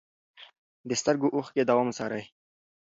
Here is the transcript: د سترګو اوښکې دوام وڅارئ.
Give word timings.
د 0.87 0.89
سترګو 1.01 1.27
اوښکې 1.35 1.63
دوام 1.69 1.87
وڅارئ. 1.89 2.23